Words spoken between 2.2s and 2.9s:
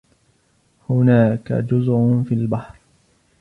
في البحر.